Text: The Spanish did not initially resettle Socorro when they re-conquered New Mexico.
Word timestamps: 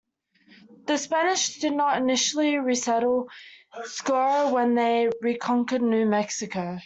The 0.87 0.97
Spanish 0.97 1.59
did 1.59 1.73
not 1.73 1.99
initially 2.01 2.57
resettle 2.57 3.29
Socorro 3.85 4.51
when 4.51 4.73
they 4.73 5.11
re-conquered 5.21 5.83
New 5.83 6.07
Mexico. 6.07 6.79